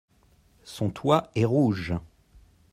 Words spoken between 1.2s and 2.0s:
est rouge.